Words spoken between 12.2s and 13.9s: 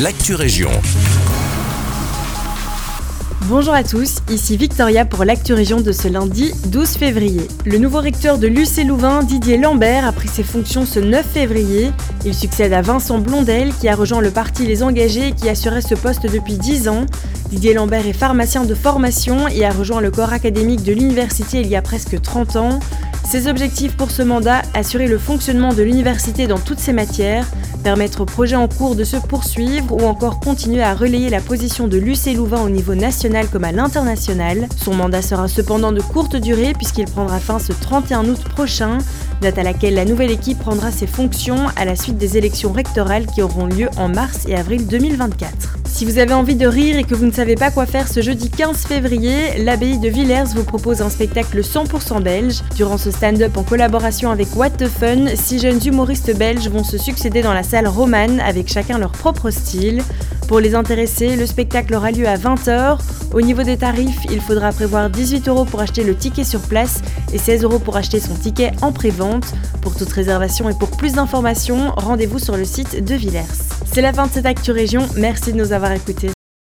Il succède à Vincent Blondel qui